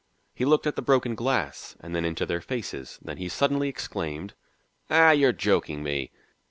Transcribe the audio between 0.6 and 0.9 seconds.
at the